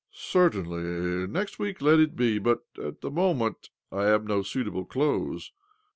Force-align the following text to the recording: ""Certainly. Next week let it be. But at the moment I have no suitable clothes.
""Certainly. 0.33 1.27
Next 1.27 1.59
week 1.59 1.79
let 1.79 1.99
it 1.99 2.15
be. 2.15 2.39
But 2.39 2.63
at 2.83 3.01
the 3.01 3.11
moment 3.11 3.69
I 3.91 4.05
have 4.05 4.23
no 4.25 4.41
suitable 4.41 4.83
clothes. 4.83 5.51